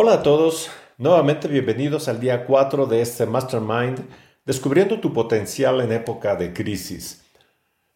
Hola 0.00 0.12
a 0.12 0.22
todos, 0.22 0.70
nuevamente 0.96 1.48
bienvenidos 1.48 2.06
al 2.06 2.20
día 2.20 2.46
4 2.46 2.86
de 2.86 3.02
este 3.02 3.26
Mastermind, 3.26 4.08
descubriendo 4.44 5.00
tu 5.00 5.12
potencial 5.12 5.80
en 5.80 5.90
época 5.90 6.36
de 6.36 6.52
crisis. 6.52 7.24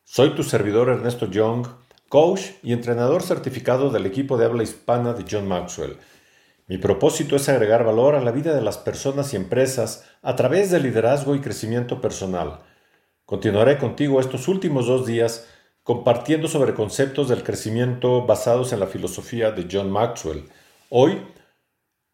Soy 0.03 0.35
tu 0.35 0.43
servidor 0.43 0.89
Ernesto 0.89 1.27
Young, 1.27 1.65
coach 2.09 2.41
y 2.65 2.73
entrenador 2.73 3.23
certificado 3.23 3.89
del 3.91 4.05
equipo 4.05 4.37
de 4.37 4.47
habla 4.47 4.65
hispana 4.65 5.13
de 5.13 5.25
John 5.31 5.47
Maxwell. 5.47 5.97
Mi 6.67 6.77
propósito 6.77 7.37
es 7.37 7.49
agregar 7.49 7.85
valor 7.85 8.17
a 8.17 8.21
la 8.21 8.33
vida 8.33 8.53
de 8.53 8.63
las 8.63 8.79
personas 8.79 9.33
y 9.33 9.37
empresas 9.37 10.05
a 10.23 10.35
través 10.35 10.73
del 10.73 10.83
liderazgo 10.83 11.37
y 11.37 11.41
crecimiento 11.41 12.01
personal. 12.01 12.63
Continuaré 13.27 13.79
contigo 13.79 14.19
estos 14.19 14.49
últimos 14.49 14.89
dos 14.89 15.07
días 15.07 15.47
compartiendo 15.85 16.49
sobre 16.49 16.75
conceptos 16.75 17.29
del 17.29 17.45
crecimiento 17.45 18.27
basados 18.27 18.73
en 18.73 18.81
la 18.81 18.89
filosofía 18.89 19.53
de 19.53 19.69
John 19.71 19.89
Maxwell. 19.89 20.49
Hoy 20.91 21.21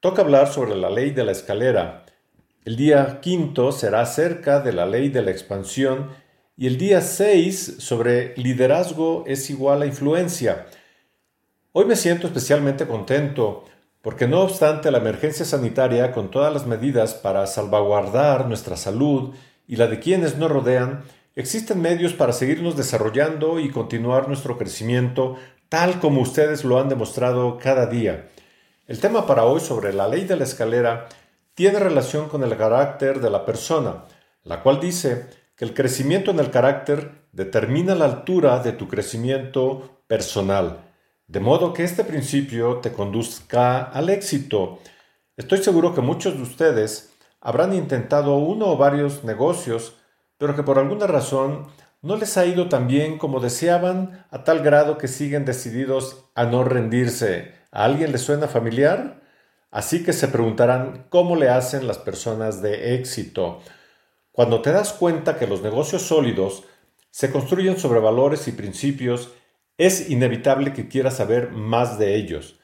toca 0.01 0.23
hablar 0.23 0.53
sobre 0.53 0.77
la 0.77 0.91
ley 0.91 1.11
de 1.11 1.25
la 1.25 1.33
escalera. 1.33 2.05
El 2.65 2.77
día 2.77 3.21
quinto 3.21 3.73
será 3.73 4.03
acerca 4.03 4.61
de 4.61 4.73
la 4.73 4.87
ley 4.87 5.09
de 5.09 5.23
la 5.23 5.31
expansión 5.31 6.11
y 6.57 6.67
el 6.67 6.79
día 6.79 7.01
seis 7.01 7.77
sobre 7.79 8.37
liderazgo 8.37 9.25
es 9.27 9.49
igual 9.51 9.83
a 9.83 9.87
influencia. 9.87 10.67
Hoy 11.73 11.85
me 11.85 11.97
siento 11.97 12.27
especialmente 12.27 12.87
contento 12.87 13.65
porque 14.03 14.27
no 14.27 14.43
obstante 14.43 14.91
la 14.91 14.99
emergencia 14.99 15.45
sanitaria 15.45 16.13
con 16.13 16.31
todas 16.31 16.53
las 16.53 16.67
medidas 16.67 17.15
para 17.15 17.47
salvaguardar 17.47 18.47
nuestra 18.47 18.77
salud 18.77 19.35
y 19.67 19.77
la 19.77 19.87
de 19.87 19.99
quienes 19.99 20.37
nos 20.37 20.51
rodean, 20.51 21.05
Existen 21.39 21.81
medios 21.81 22.15
para 22.15 22.33
seguirnos 22.33 22.77
desarrollando 22.77 23.61
y 23.61 23.71
continuar 23.71 24.27
nuestro 24.27 24.59
crecimiento 24.59 25.37
tal 25.69 26.01
como 26.01 26.21
ustedes 26.21 26.65
lo 26.65 26.81
han 26.81 26.89
demostrado 26.89 27.59
cada 27.59 27.87
día. 27.87 28.27
El 28.89 29.01
tema 29.01 29.27
para 29.27 29.45
hoy 29.45 29.61
sobre 29.61 29.93
la 29.93 30.09
ley 30.09 30.25
de 30.25 30.35
la 30.35 30.45
escalera 30.45 31.09
tiene 31.55 31.79
relación 31.79 32.29
con 32.31 32.43
el 32.43 32.57
carácter 32.57 33.21
de 33.21 33.29
la 33.29 33.45
persona, 33.45 34.07
la 34.45 34.63
cual 34.63 34.81
dice 34.81 35.27
que 35.55 35.67
el 35.67 35.75
crecimiento 35.75 36.31
en 36.31 36.41
el 36.41 36.51
carácter 36.51 37.27
determina 37.33 37.95
la 37.95 38.07
altura 38.07 38.61
de 38.61 38.73
tu 38.73 38.89
crecimiento 38.89 40.01
personal, 40.07 40.79
de 41.27 41.39
modo 41.39 41.75
que 41.75 41.85
este 41.85 42.03
principio 42.03 42.79
te 42.79 42.91
conduzca 42.91 43.83
al 43.83 44.09
éxito. 44.09 44.79
Estoy 45.37 45.59
seguro 45.59 45.95
que 45.95 46.01
muchos 46.01 46.37
de 46.37 46.43
ustedes 46.43 47.13
habrán 47.43 47.75
intentado 47.75 48.39
uno 48.39 48.69
o 48.69 48.79
varios 48.79 49.23
negocios 49.23 49.97
pero 50.39 50.57
que 50.57 50.63
por 50.63 50.79
alguna 50.79 51.07
razón 51.07 51.67
no 52.01 52.17
les 52.17 52.39
ha 52.39 52.47
ido 52.47 52.69
tan 52.69 52.87
bien 52.87 53.19
como 53.19 53.41
deseaban 53.41 54.25
a 54.31 54.45
tal 54.45 54.63
grado 54.63 54.97
que 54.97 55.09
siguen 55.09 55.45
decididos 55.45 56.25
a 56.35 56.45
no 56.45 56.65
rendirse. 56.65 57.58
¿A 57.71 57.85
alguien 57.85 58.13
le 58.13 58.19
suena 58.19 58.49
familiar? 58.49 59.21
Así 59.71 60.03
que 60.03 60.13
se 60.13 60.29
preguntarán 60.29 61.07
cómo 61.11 61.37
le 61.37 61.51
hacen 61.51 61.87
las 61.87 61.99
personas 61.99 62.63
de 62.63 62.95
éxito. 62.95 63.61
Cuando 64.33 64.63
te 64.63 64.73
das 64.73 64.93
cuenta 64.93 65.39
que 65.39 65.47
los 65.47 65.63
negocios 65.63 66.03
sólidos 66.03 66.65
se 67.11 67.31
construyen 67.31 67.79
sobre 67.79 68.01
valores 68.01 68.49
y 68.49 68.53
principios, 68.53 69.33
es 69.77 70.09
inevitable 70.09 70.73
que 70.73 70.89
quieras 70.89 71.17
saber 71.17 71.51
más 71.51 71.99
de 71.99 72.17
ellos. 72.17 72.59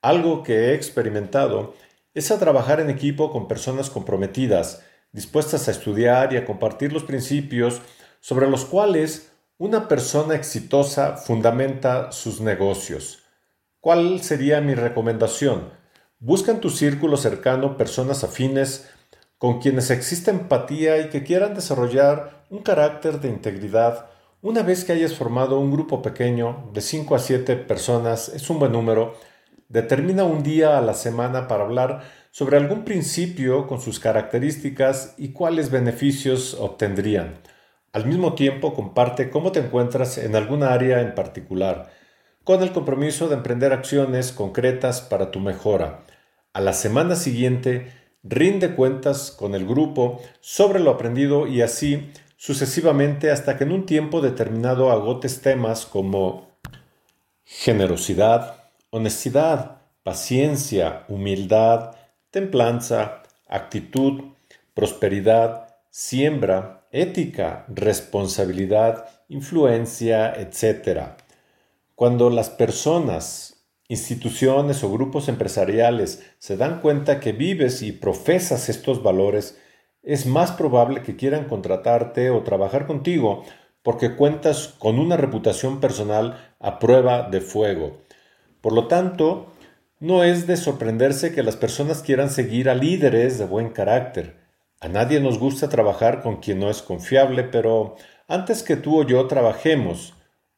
Algo 0.00 0.42
que 0.42 0.70
he 0.70 0.74
experimentado 0.74 1.74
es 2.14 2.30
a 2.30 2.38
trabajar 2.38 2.80
en 2.80 2.88
equipo 2.88 3.30
con 3.30 3.48
personas 3.48 3.90
comprometidas, 3.90 4.82
dispuestas 5.12 5.68
a 5.68 5.72
estudiar 5.72 6.32
y 6.32 6.38
a 6.38 6.46
compartir 6.46 6.92
los 6.92 7.04
principios 7.04 7.82
sobre 8.20 8.48
los 8.48 8.64
cuales 8.64 9.32
una 9.58 9.88
persona 9.88 10.34
exitosa 10.34 11.16
fundamenta 11.16 12.12
sus 12.12 12.40
negocios. 12.40 13.25
¿Cuál 13.80 14.20
sería 14.22 14.60
mi 14.60 14.74
recomendación? 14.74 15.70
Busca 16.18 16.50
en 16.50 16.60
tu 16.60 16.70
círculo 16.70 17.16
cercano 17.16 17.76
personas 17.76 18.24
afines 18.24 18.88
con 19.38 19.60
quienes 19.60 19.90
existe 19.90 20.30
empatía 20.30 20.98
y 20.98 21.08
que 21.08 21.22
quieran 21.22 21.54
desarrollar 21.54 22.44
un 22.50 22.62
carácter 22.62 23.20
de 23.20 23.28
integridad. 23.28 24.06
Una 24.42 24.62
vez 24.62 24.84
que 24.84 24.92
hayas 24.92 25.14
formado 25.14 25.60
un 25.60 25.70
grupo 25.70 26.02
pequeño 26.02 26.70
de 26.72 26.80
5 26.80 27.14
a 27.14 27.18
7 27.18 27.56
personas, 27.56 28.28
es 28.30 28.48
un 28.50 28.58
buen 28.58 28.72
número, 28.72 29.14
determina 29.68 30.24
un 30.24 30.42
día 30.42 30.78
a 30.78 30.82
la 30.82 30.94
semana 30.94 31.46
para 31.46 31.64
hablar 31.64 32.02
sobre 32.30 32.56
algún 32.56 32.84
principio 32.84 33.66
con 33.66 33.80
sus 33.80 34.00
características 34.00 35.14
y 35.16 35.28
cuáles 35.28 35.70
beneficios 35.70 36.54
obtendrían. 36.54 37.38
Al 37.92 38.06
mismo 38.06 38.34
tiempo, 38.34 38.74
comparte 38.74 39.30
cómo 39.30 39.52
te 39.52 39.60
encuentras 39.60 40.18
en 40.18 40.34
alguna 40.34 40.72
área 40.72 41.00
en 41.00 41.14
particular, 41.14 41.90
con 42.46 42.62
el 42.62 42.70
compromiso 42.70 43.26
de 43.26 43.34
emprender 43.34 43.72
acciones 43.72 44.30
concretas 44.30 45.00
para 45.00 45.32
tu 45.32 45.40
mejora. 45.40 46.04
A 46.52 46.60
la 46.60 46.74
semana 46.74 47.16
siguiente, 47.16 47.90
rinde 48.22 48.76
cuentas 48.76 49.32
con 49.32 49.56
el 49.56 49.66
grupo 49.66 50.22
sobre 50.40 50.78
lo 50.78 50.92
aprendido 50.92 51.48
y 51.48 51.62
así 51.62 52.08
sucesivamente 52.36 53.32
hasta 53.32 53.58
que 53.58 53.64
en 53.64 53.72
un 53.72 53.84
tiempo 53.84 54.20
determinado 54.20 54.92
agotes 54.92 55.40
temas 55.40 55.86
como 55.86 56.46
generosidad, 57.44 58.54
honestidad, 58.90 59.78
paciencia, 60.04 61.04
humildad, 61.08 61.96
templanza, 62.30 63.24
actitud, 63.48 64.22
prosperidad, 64.72 65.74
siembra, 65.90 66.86
ética, 66.92 67.64
responsabilidad, 67.66 69.08
influencia, 69.28 70.32
etc. 70.32 71.25
Cuando 71.96 72.28
las 72.28 72.50
personas, 72.50 73.64
instituciones 73.88 74.84
o 74.84 74.92
grupos 74.92 75.30
empresariales 75.30 76.22
se 76.38 76.58
dan 76.58 76.82
cuenta 76.82 77.20
que 77.20 77.32
vives 77.32 77.80
y 77.80 77.92
profesas 77.92 78.68
estos 78.68 79.02
valores, 79.02 79.58
es 80.02 80.26
más 80.26 80.52
probable 80.52 81.02
que 81.02 81.16
quieran 81.16 81.46
contratarte 81.46 82.28
o 82.28 82.42
trabajar 82.42 82.86
contigo 82.86 83.44
porque 83.82 84.14
cuentas 84.14 84.74
con 84.78 84.98
una 84.98 85.16
reputación 85.16 85.80
personal 85.80 86.54
a 86.60 86.78
prueba 86.78 87.30
de 87.30 87.40
fuego. 87.40 87.96
Por 88.60 88.74
lo 88.74 88.88
tanto, 88.88 89.46
no 89.98 90.22
es 90.22 90.46
de 90.46 90.58
sorprenderse 90.58 91.34
que 91.34 91.42
las 91.42 91.56
personas 91.56 92.02
quieran 92.02 92.28
seguir 92.28 92.68
a 92.68 92.74
líderes 92.74 93.38
de 93.38 93.46
buen 93.46 93.70
carácter. 93.70 94.36
A 94.82 94.88
nadie 94.88 95.18
nos 95.18 95.38
gusta 95.38 95.70
trabajar 95.70 96.20
con 96.20 96.42
quien 96.42 96.60
no 96.60 96.68
es 96.68 96.82
confiable, 96.82 97.42
pero 97.44 97.96
antes 98.28 98.62
que 98.62 98.76
tú 98.76 99.00
o 99.00 99.06
yo 99.06 99.26
trabajemos 99.28 100.12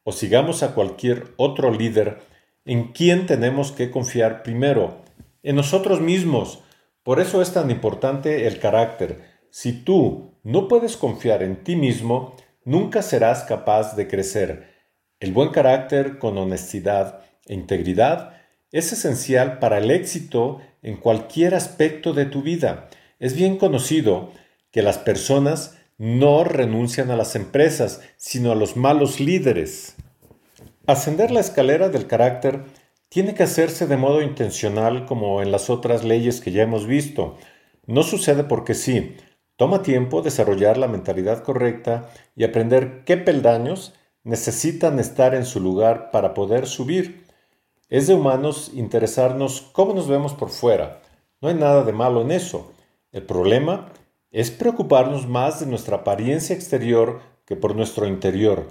o 0.08 0.12
sigamos 0.12 0.62
a 0.62 0.72
cualquier 0.72 1.34
otro 1.36 1.70
líder, 1.70 2.20
¿en 2.64 2.92
quién 2.92 3.26
tenemos 3.26 3.72
que 3.72 3.90
confiar 3.90 4.42
primero? 4.42 5.02
En 5.42 5.54
nosotros 5.54 6.00
mismos. 6.00 6.60
Por 7.02 7.20
eso 7.20 7.42
es 7.42 7.52
tan 7.52 7.70
importante 7.70 8.46
el 8.46 8.58
carácter. 8.58 9.20
Si 9.50 9.84
tú 9.84 10.32
no 10.44 10.66
puedes 10.66 10.96
confiar 10.96 11.42
en 11.42 11.62
ti 11.62 11.76
mismo, 11.76 12.34
nunca 12.64 13.02
serás 13.02 13.42
capaz 13.42 13.96
de 13.96 14.08
crecer. 14.08 14.70
El 15.20 15.32
buen 15.32 15.50
carácter 15.50 16.18
con 16.18 16.38
honestidad 16.38 17.20
e 17.44 17.52
integridad 17.52 18.32
es 18.72 18.90
esencial 18.94 19.58
para 19.58 19.76
el 19.76 19.90
éxito 19.90 20.62
en 20.80 20.96
cualquier 20.96 21.54
aspecto 21.54 22.14
de 22.14 22.24
tu 22.24 22.40
vida. 22.40 22.88
Es 23.18 23.36
bien 23.36 23.58
conocido 23.58 24.32
que 24.70 24.80
las 24.80 24.96
personas 24.96 25.77
no 25.98 26.44
renuncian 26.44 27.10
a 27.10 27.16
las 27.16 27.34
empresas, 27.34 28.00
sino 28.16 28.52
a 28.52 28.54
los 28.54 28.76
malos 28.76 29.18
líderes. 29.18 29.96
Ascender 30.86 31.32
la 31.32 31.40
escalera 31.40 31.88
del 31.88 32.06
carácter 32.06 32.62
tiene 33.08 33.34
que 33.34 33.42
hacerse 33.42 33.86
de 33.86 33.96
modo 33.96 34.22
intencional 34.22 35.06
como 35.06 35.42
en 35.42 35.50
las 35.50 35.70
otras 35.70 36.04
leyes 36.04 36.40
que 36.40 36.52
ya 36.52 36.62
hemos 36.62 36.86
visto. 36.86 37.36
No 37.86 38.02
sucede 38.04 38.44
porque 38.44 38.74
sí. 38.74 39.16
Toma 39.56 39.82
tiempo 39.82 40.22
desarrollar 40.22 40.78
la 40.78 40.86
mentalidad 40.86 41.42
correcta 41.42 42.10
y 42.36 42.44
aprender 42.44 43.02
qué 43.04 43.16
peldaños 43.16 43.92
necesitan 44.22 45.00
estar 45.00 45.34
en 45.34 45.44
su 45.44 45.58
lugar 45.58 46.12
para 46.12 46.32
poder 46.32 46.66
subir. 46.66 47.24
Es 47.88 48.06
de 48.06 48.14
humanos 48.14 48.70
interesarnos 48.74 49.62
cómo 49.72 49.94
nos 49.94 50.06
vemos 50.06 50.34
por 50.34 50.50
fuera. 50.50 51.00
No 51.40 51.48
hay 51.48 51.54
nada 51.54 51.82
de 51.82 51.92
malo 51.92 52.22
en 52.22 52.30
eso. 52.30 52.72
El 53.10 53.24
problema 53.24 53.90
es 54.30 54.50
preocuparnos 54.50 55.26
más 55.26 55.60
de 55.60 55.66
nuestra 55.66 55.98
apariencia 55.98 56.54
exterior 56.54 57.20
que 57.44 57.56
por 57.56 57.74
nuestro 57.74 58.06
interior. 58.06 58.68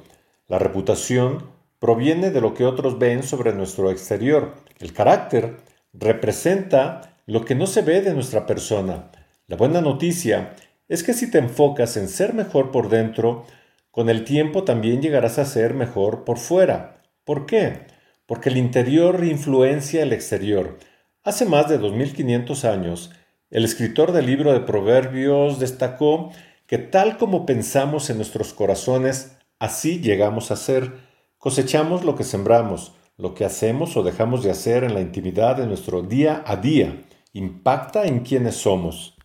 La 0.47 0.59
reputación 0.59 1.49
proviene 1.79 2.31
de 2.31 2.41
lo 2.41 2.53
que 2.53 2.65
otros 2.65 2.99
ven 2.99 3.23
sobre 3.23 3.53
nuestro 3.53 3.91
exterior. 3.91 4.53
El 4.79 4.93
carácter 4.93 5.57
representa 5.93 7.17
lo 7.25 7.43
que 7.45 7.55
no 7.55 7.67
se 7.67 7.81
ve 7.81 8.01
de 8.01 8.13
nuestra 8.13 8.45
persona. 8.45 9.11
La 9.47 9.57
buena 9.57 9.81
noticia 9.81 10.53
es 10.87 11.03
que 11.03 11.13
si 11.13 11.29
te 11.29 11.37
enfocas 11.37 11.97
en 11.97 12.07
ser 12.07 12.33
mejor 12.33 12.71
por 12.71 12.89
dentro, 12.89 13.45
con 13.91 14.09
el 14.09 14.23
tiempo 14.23 14.63
también 14.63 15.01
llegarás 15.01 15.39
a 15.39 15.45
ser 15.45 15.73
mejor 15.73 16.23
por 16.23 16.37
fuera. 16.37 17.01
¿Por 17.23 17.45
qué? 17.45 17.87
porque 18.27 18.49
el 18.49 18.57
interior 18.57 19.23
influencia 19.23 20.03
el 20.03 20.13
exterior. 20.13 20.77
Hace 21.23 21.45
más 21.45 21.67
de 21.69 21.79
2500 21.79 22.65
años, 22.65 23.11
el 23.49 23.63
escritor 23.63 24.11
del 24.11 24.25
libro 24.25 24.51
de 24.51 24.59
Proverbios 24.59 25.59
destacó 25.59 26.31
que 26.65 26.77
tal 26.77 27.17
como 27.17 27.45
pensamos 27.45 28.09
en 28.09 28.17
nuestros 28.17 28.53
corazones, 28.53 29.37
así 29.57 29.99
llegamos 29.99 30.51
a 30.51 30.57
ser. 30.57 30.93
Cosechamos 31.37 32.03
lo 32.03 32.15
que 32.15 32.25
sembramos, 32.25 32.93
lo 33.15 33.33
que 33.33 33.45
hacemos 33.45 33.95
o 33.95 34.03
dejamos 34.03 34.43
de 34.43 34.51
hacer 34.51 34.83
en 34.83 34.93
la 34.93 35.01
intimidad 35.01 35.55
de 35.55 35.65
nuestro 35.65 36.01
día 36.01 36.43
a 36.45 36.57
día. 36.57 37.03
impacta 37.33 38.05
en 38.05 38.21
quienes 38.21 38.55
somos. 38.55 39.15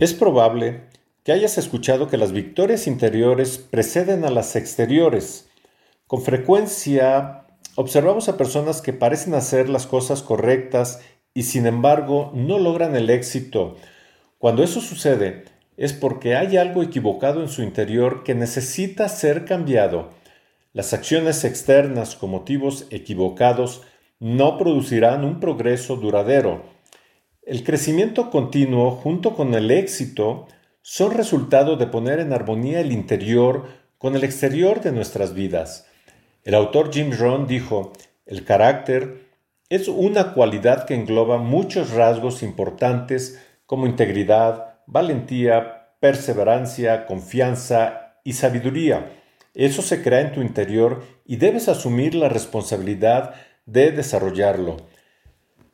Es 0.00 0.14
probable 0.14 0.88
que 1.22 1.32
hayas 1.32 1.58
escuchado 1.58 2.08
que 2.08 2.16
las 2.16 2.32
victorias 2.32 2.86
interiores 2.86 3.58
preceden 3.58 4.24
a 4.24 4.30
las 4.30 4.56
exteriores. 4.56 5.50
Con 6.06 6.22
frecuencia 6.22 7.44
observamos 7.76 8.28
a 8.28 8.36
personas 8.36 8.80
que 8.80 8.92
parecen 8.92 9.34
hacer 9.34 9.68
las 9.68 9.86
cosas 9.86 10.22
correctas 10.22 11.00
y 11.34 11.42
sin 11.42 11.66
embargo 11.66 12.30
no 12.34 12.58
logran 12.58 12.94
el 12.94 13.10
éxito. 13.10 13.76
Cuando 14.38 14.62
eso 14.62 14.80
sucede 14.80 15.44
es 15.76 15.92
porque 15.92 16.36
hay 16.36 16.56
algo 16.56 16.82
equivocado 16.82 17.42
en 17.42 17.48
su 17.48 17.62
interior 17.62 18.22
que 18.22 18.34
necesita 18.34 19.08
ser 19.08 19.44
cambiado. 19.44 20.10
Las 20.72 20.92
acciones 20.92 21.44
externas 21.44 22.14
con 22.14 22.30
motivos 22.30 22.86
equivocados 22.90 23.82
no 24.20 24.56
producirán 24.56 25.24
un 25.24 25.40
progreso 25.40 25.96
duradero. 25.96 26.62
El 27.42 27.64
crecimiento 27.64 28.30
continuo 28.30 28.92
junto 28.92 29.34
con 29.34 29.54
el 29.54 29.70
éxito 29.70 30.46
son 30.82 31.12
resultado 31.12 31.76
de 31.76 31.86
poner 31.86 32.20
en 32.20 32.32
armonía 32.32 32.80
el 32.80 32.92
interior 32.92 33.68
con 33.98 34.14
el 34.14 34.22
exterior 34.22 34.80
de 34.80 34.92
nuestras 34.92 35.34
vidas. 35.34 35.86
El 36.44 36.54
autor 36.54 36.92
Jim 36.92 37.10
Rohn 37.10 37.46
dijo, 37.46 37.92
el 38.26 38.44
carácter 38.44 39.24
es 39.68 39.88
una 39.88 40.34
cualidad 40.34 40.84
que 40.84 40.94
engloba 40.94 41.38
muchos 41.38 41.90
rasgos 41.90 42.42
importantes 42.42 43.40
como 43.66 43.86
integridad, 43.86 44.80
valentía, 44.86 45.96
perseverancia, 46.00 47.06
confianza 47.06 48.18
y 48.24 48.34
sabiduría. 48.34 49.10
Eso 49.54 49.82
se 49.82 50.02
crea 50.02 50.20
en 50.20 50.32
tu 50.32 50.42
interior 50.42 51.02
y 51.24 51.36
debes 51.36 51.68
asumir 51.68 52.14
la 52.14 52.28
responsabilidad 52.28 53.34
de 53.66 53.90
desarrollarlo. 53.92 54.76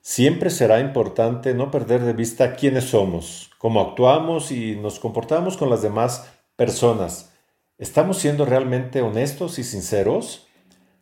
Siempre 0.02 0.50
será 0.50 0.80
importante 0.80 1.52
no 1.52 1.70
perder 1.70 2.02
de 2.02 2.12
vista 2.12 2.54
quiénes 2.54 2.84
somos, 2.84 3.50
cómo 3.58 3.80
actuamos 3.80 4.52
y 4.52 4.76
nos 4.76 4.98
comportamos 4.98 5.56
con 5.56 5.68
las 5.68 5.82
demás 5.82 6.30
personas. 6.56 7.32
¿Estamos 7.76 8.18
siendo 8.18 8.44
realmente 8.44 9.02
honestos 9.02 9.58
y 9.58 9.64
sinceros? 9.64 10.46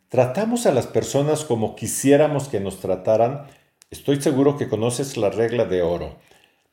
Tratamos 0.09 0.65
a 0.65 0.71
las 0.71 0.87
personas 0.87 1.45
como 1.45 1.75
quisiéramos 1.75 2.49
que 2.49 2.59
nos 2.59 2.79
trataran, 2.79 3.47
estoy 3.91 4.21
seguro 4.21 4.57
que 4.57 4.67
conoces 4.67 5.17
la 5.17 5.29
regla 5.29 5.65
de 5.65 5.81
oro. 5.81 6.17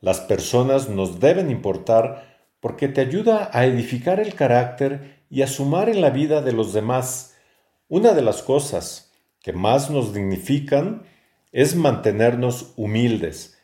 Las 0.01 0.21
personas 0.21 0.89
nos 0.89 1.21
deben 1.21 1.51
importar 1.51 2.37
porque 2.61 2.89
te 2.89 3.01
ayuda 3.01 3.51
a 3.53 3.67
edificar 3.67 4.21
el 4.21 4.35
carácter 4.35 5.23
y 5.31 5.43
a 5.43 5.47
sumar 5.47 5.89
en 5.89 6.01
la 6.01 6.11
vida 6.11 6.43
de 6.43 6.53
los 6.53 6.73
demás. 6.73 7.35
Una 7.89 8.13
de 8.13 8.23
las 8.23 8.43
cosas 8.43 9.13
que 9.41 9.53
más 9.53 9.91
nos 9.91 10.13
dignifican 10.13 11.03
es 11.53 11.77
mantenernos 11.77 12.73
humildes. 12.77 13.59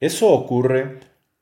Eso 0.00 0.28
ocurre 0.28 1.00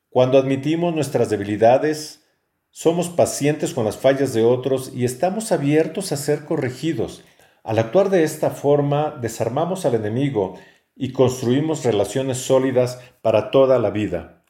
cuando 0.09 0.37
admitimos 0.37 0.95
nuestras 0.95 1.29
debilidades, 1.29 2.25
somos 2.71 3.09
pacientes 3.09 3.73
con 3.73 3.85
las 3.85 3.97
fallas 3.97 4.33
de 4.33 4.43
otros 4.43 4.91
y 4.93 5.05
estamos 5.05 5.51
abiertos 5.51 6.11
a 6.11 6.17
ser 6.17 6.45
corregidos. 6.45 7.23
Al 7.65 7.79
actuar 7.79 8.11
de 8.11 8.23
esta 8.23 8.51
forma, 8.51 9.17
desarmamos 9.19 9.87
al 9.87 9.95
enemigo 9.95 10.53
y 10.95 11.13
construimos 11.13 11.83
relaciones 11.83 12.37
sólidas 12.37 12.99
para 13.23 13.49
toda 13.49 13.79
la 13.79 13.89
vida. 13.89 14.43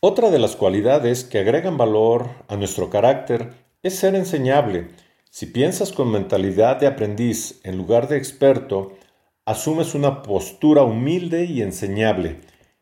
Otra 0.00 0.28
de 0.30 0.38
las 0.38 0.54
cualidades 0.54 1.24
que 1.24 1.38
agregan 1.38 1.78
valor 1.78 2.28
a 2.48 2.56
nuestro 2.56 2.90
carácter 2.90 3.54
es 3.82 3.96
ser 3.96 4.14
enseñable. 4.14 4.88
Si 5.30 5.46
piensas 5.46 5.90
con 5.90 6.12
mentalidad 6.12 6.76
de 6.76 6.86
aprendiz 6.86 7.60
en 7.64 7.78
lugar 7.78 8.08
de 8.08 8.18
experto, 8.18 8.92
asumes 9.46 9.94
una 9.94 10.22
postura 10.22 10.82
humilde 10.82 11.46
y 11.46 11.62
enseñable. 11.62 12.40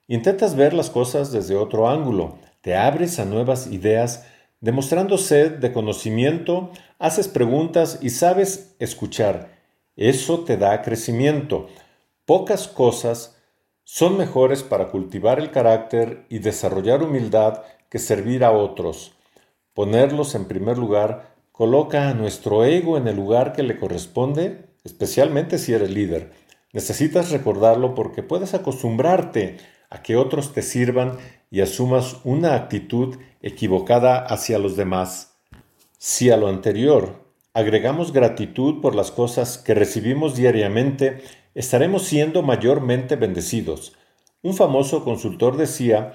Intentas 0.08 0.56
ver 0.56 0.74
las 0.74 0.90
cosas 0.90 1.30
desde 1.30 1.54
otro 1.54 1.88
ángulo, 1.88 2.36
te 2.62 2.74
abres 2.74 3.20
a 3.20 3.24
nuevas 3.24 3.68
ideas 3.68 4.26
Demostrando 4.60 5.18
sed 5.18 5.58
de 5.58 5.72
conocimiento, 5.72 6.70
haces 6.98 7.28
preguntas 7.28 7.98
y 8.00 8.10
sabes 8.10 8.74
escuchar. 8.78 9.50
Eso 9.96 10.44
te 10.44 10.56
da 10.56 10.82
crecimiento. 10.82 11.68
Pocas 12.24 12.66
cosas 12.66 13.36
son 13.84 14.16
mejores 14.16 14.62
para 14.62 14.88
cultivar 14.88 15.38
el 15.38 15.50
carácter 15.50 16.24
y 16.28 16.38
desarrollar 16.38 17.02
humildad 17.02 17.62
que 17.90 17.98
servir 17.98 18.44
a 18.44 18.50
otros. 18.50 19.12
Ponerlos 19.74 20.34
en 20.34 20.46
primer 20.46 20.78
lugar 20.78 21.34
coloca 21.52 22.08
a 22.08 22.14
nuestro 22.14 22.64
ego 22.64 22.96
en 22.96 23.08
el 23.08 23.16
lugar 23.16 23.52
que 23.52 23.62
le 23.62 23.78
corresponde, 23.78 24.70
especialmente 24.84 25.58
si 25.58 25.74
eres 25.74 25.90
líder. 25.90 26.32
Necesitas 26.72 27.30
recordarlo 27.30 27.94
porque 27.94 28.22
puedes 28.22 28.54
acostumbrarte 28.54 29.58
a 29.90 30.02
que 30.02 30.16
otros 30.16 30.52
te 30.52 30.62
sirvan 30.62 31.18
y 31.50 31.60
asumas 31.60 32.16
una 32.24 32.54
actitud 32.54 33.16
equivocada 33.40 34.18
hacia 34.18 34.58
los 34.58 34.76
demás. 34.76 35.36
Si 35.98 36.30
a 36.30 36.36
lo 36.36 36.48
anterior 36.48 37.24
agregamos 37.54 38.12
gratitud 38.12 38.80
por 38.80 38.94
las 38.94 39.10
cosas 39.10 39.58
que 39.58 39.74
recibimos 39.74 40.36
diariamente, 40.36 41.22
estaremos 41.54 42.02
siendo 42.02 42.42
mayormente 42.42 43.16
bendecidos. 43.16 43.94
Un 44.42 44.54
famoso 44.54 45.04
consultor 45.04 45.56
decía 45.56 46.12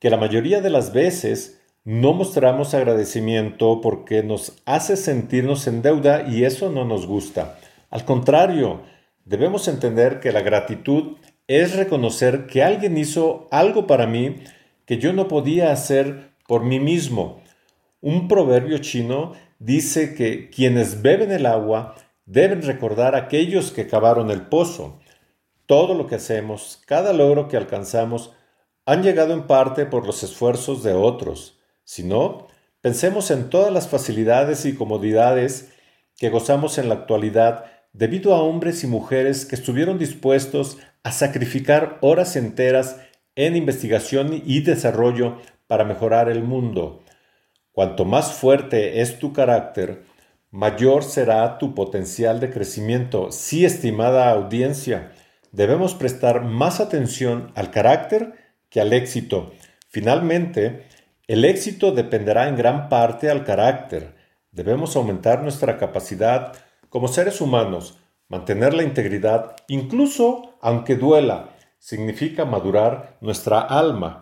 que 0.00 0.10
la 0.10 0.16
mayoría 0.16 0.60
de 0.60 0.70
las 0.70 0.92
veces 0.92 1.60
no 1.84 2.12
mostramos 2.12 2.74
agradecimiento 2.74 3.80
porque 3.80 4.22
nos 4.22 4.60
hace 4.66 4.96
sentirnos 4.96 5.66
en 5.66 5.80
deuda 5.82 6.26
y 6.28 6.44
eso 6.44 6.70
no 6.70 6.84
nos 6.84 7.06
gusta. 7.06 7.58
Al 7.88 8.04
contrario, 8.04 8.82
debemos 9.24 9.68
entender 9.68 10.20
que 10.20 10.32
la 10.32 10.42
gratitud 10.42 11.16
es 11.50 11.74
reconocer 11.74 12.46
que 12.46 12.62
alguien 12.62 12.96
hizo 12.96 13.48
algo 13.50 13.88
para 13.88 14.06
mí 14.06 14.36
que 14.86 14.98
yo 14.98 15.12
no 15.12 15.26
podía 15.26 15.72
hacer 15.72 16.30
por 16.46 16.62
mí 16.62 16.78
mismo. 16.78 17.42
Un 18.00 18.28
proverbio 18.28 18.78
chino 18.78 19.32
dice 19.58 20.14
que 20.14 20.48
quienes 20.48 21.02
beben 21.02 21.32
el 21.32 21.46
agua 21.46 21.96
deben 22.24 22.62
recordar 22.62 23.16
a 23.16 23.18
aquellos 23.18 23.72
que 23.72 23.88
cavaron 23.88 24.30
el 24.30 24.42
pozo. 24.42 25.00
Todo 25.66 25.94
lo 25.94 26.06
que 26.06 26.14
hacemos, 26.14 26.84
cada 26.86 27.12
logro 27.12 27.48
que 27.48 27.56
alcanzamos, 27.56 28.32
han 28.86 29.02
llegado 29.02 29.34
en 29.34 29.48
parte 29.48 29.86
por 29.86 30.06
los 30.06 30.22
esfuerzos 30.22 30.84
de 30.84 30.92
otros. 30.92 31.58
Si 31.82 32.04
no, 32.04 32.46
pensemos 32.80 33.32
en 33.32 33.50
todas 33.50 33.72
las 33.72 33.88
facilidades 33.88 34.66
y 34.66 34.76
comodidades 34.76 35.72
que 36.16 36.30
gozamos 36.30 36.78
en 36.78 36.88
la 36.88 36.94
actualidad 36.94 37.64
debido 37.92 38.34
a 38.34 38.42
hombres 38.42 38.84
y 38.84 38.86
mujeres 38.86 39.44
que 39.44 39.56
estuvieron 39.56 39.98
dispuestos 39.98 40.78
a 41.02 41.12
sacrificar 41.12 41.98
horas 42.00 42.36
enteras 42.36 42.96
en 43.36 43.56
investigación 43.56 44.42
y 44.44 44.60
desarrollo 44.60 45.38
para 45.66 45.84
mejorar 45.84 46.28
el 46.28 46.42
mundo. 46.42 47.02
Cuanto 47.72 48.04
más 48.04 48.32
fuerte 48.32 49.00
es 49.00 49.18
tu 49.18 49.32
carácter, 49.32 50.02
mayor 50.50 51.02
será 51.04 51.58
tu 51.58 51.74
potencial 51.74 52.40
de 52.40 52.50
crecimiento. 52.50 53.30
Sí, 53.32 53.64
estimada 53.64 54.30
audiencia, 54.30 55.12
debemos 55.52 55.94
prestar 55.94 56.42
más 56.42 56.80
atención 56.80 57.52
al 57.54 57.70
carácter 57.70 58.34
que 58.68 58.80
al 58.80 58.92
éxito. 58.92 59.52
Finalmente, 59.88 60.86
el 61.26 61.44
éxito 61.44 61.92
dependerá 61.92 62.48
en 62.48 62.56
gran 62.56 62.88
parte 62.88 63.30
al 63.30 63.44
carácter. 63.44 64.14
Debemos 64.50 64.96
aumentar 64.96 65.42
nuestra 65.42 65.78
capacidad 65.78 66.52
como 66.90 67.08
seres 67.08 67.40
humanos, 67.40 67.96
mantener 68.28 68.74
la 68.74 68.82
integridad, 68.82 69.56
incluso 69.68 70.58
aunque 70.60 70.96
duela, 70.96 71.56
significa 71.78 72.44
madurar 72.44 73.16
nuestra 73.22 73.60
alma. 73.60 74.18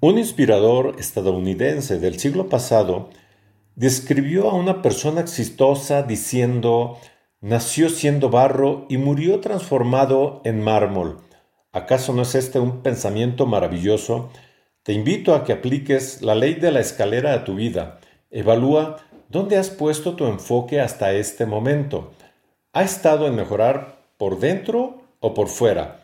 Un 0.00 0.18
inspirador 0.18 0.96
estadounidense 0.98 1.98
del 1.98 2.18
siglo 2.18 2.48
pasado 2.48 3.10
describió 3.74 4.48
a 4.48 4.54
una 4.54 4.80
persona 4.80 5.20
exitosa 5.20 6.02
diciendo, 6.02 6.98
nació 7.40 7.90
siendo 7.90 8.30
barro 8.30 8.86
y 8.88 8.96
murió 8.96 9.40
transformado 9.40 10.40
en 10.44 10.62
mármol. 10.62 11.18
¿Acaso 11.72 12.14
no 12.14 12.22
es 12.22 12.34
este 12.34 12.58
un 12.58 12.82
pensamiento 12.82 13.44
maravilloso? 13.44 14.30
Te 14.82 14.92
invito 14.92 15.34
a 15.34 15.44
que 15.44 15.52
apliques 15.52 16.22
la 16.22 16.34
ley 16.34 16.54
de 16.54 16.72
la 16.72 16.80
escalera 16.80 17.34
a 17.34 17.44
tu 17.44 17.54
vida. 17.54 17.98
Evalúa 18.30 18.96
¿Dónde 19.28 19.56
has 19.56 19.70
puesto 19.70 20.14
tu 20.14 20.26
enfoque 20.26 20.80
hasta 20.80 21.12
este 21.12 21.46
momento? 21.46 22.12
¿Ha 22.72 22.84
estado 22.84 23.26
en 23.26 23.34
mejorar 23.34 23.98
por 24.18 24.38
dentro 24.38 25.02
o 25.18 25.34
por 25.34 25.48
fuera? 25.48 26.00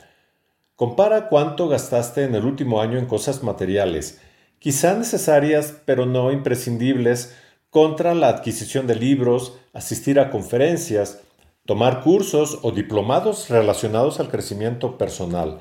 Compara 0.74 1.28
cuánto 1.28 1.68
gastaste 1.68 2.24
en 2.24 2.34
el 2.34 2.44
último 2.44 2.80
año 2.80 2.98
en 2.98 3.06
cosas 3.06 3.44
materiales, 3.44 4.20
quizá 4.58 4.94
necesarias 4.94 5.76
pero 5.84 6.04
no 6.04 6.32
imprescindibles, 6.32 7.36
contra 7.70 8.12
la 8.14 8.28
adquisición 8.28 8.88
de 8.88 8.96
libros, 8.96 9.56
asistir 9.72 10.18
a 10.18 10.28
conferencias, 10.28 11.20
tomar 11.64 12.02
cursos 12.02 12.58
o 12.62 12.72
diplomados 12.72 13.48
relacionados 13.50 14.18
al 14.18 14.30
crecimiento 14.30 14.98
personal. 14.98 15.60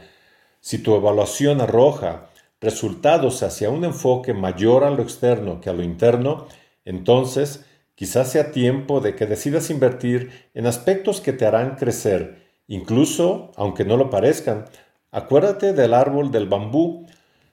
Si 0.61 0.79
tu 0.79 0.95
evaluación 0.95 1.61
arroja 1.61 2.31
resultados 2.59 3.43
hacia 3.43 3.69
un 3.69 3.85
enfoque 3.85 4.33
mayor 4.33 4.83
a 4.83 4.89
lo 4.89 5.03
externo 5.03 5.61
que 5.61 5.69
a 5.69 5.73
lo 5.73 5.83
interno, 5.83 6.47
entonces, 6.85 7.65
quizás 7.95 8.31
sea 8.31 8.51
tiempo 8.51 8.99
de 9.01 9.15
que 9.15 9.25
decidas 9.25 9.69
invertir 9.69 10.31
en 10.53 10.67
aspectos 10.67 11.21
que 11.21 11.33
te 11.33 11.45
harán 11.45 11.75
crecer, 11.75 12.41
incluso, 12.67 13.51
aunque 13.55 13.85
no 13.85 13.97
lo 13.97 14.09
parezcan, 14.09 14.65
Acuérdate 15.11 15.73
del 15.73 15.93
árbol 15.93 16.31
del 16.31 16.47
bambú. 16.47 17.05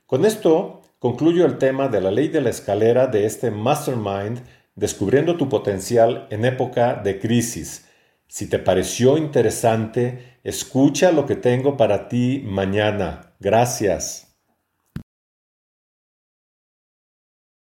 Con 0.06 0.24
esto 0.24 0.80
concluyo 1.00 1.44
el 1.44 1.58
tema 1.58 1.88
de 1.88 2.00
la 2.00 2.12
ley 2.12 2.28
de 2.28 2.40
la 2.40 2.50
escalera 2.50 3.08
de 3.08 3.26
este 3.26 3.50
mastermind 3.50 4.42
descubriendo 4.76 5.36
tu 5.36 5.48
potencial 5.48 6.28
en 6.30 6.44
época 6.44 6.94
de 6.94 7.18
crisis. 7.18 7.86
Si 8.28 8.48
te 8.48 8.60
pareció 8.60 9.18
interesante, 9.18 10.38
escucha 10.44 11.10
lo 11.10 11.26
que 11.26 11.34
tengo 11.34 11.76
para 11.76 12.08
ti 12.08 12.44
mañana. 12.46 13.32
Gracias. 13.40 14.27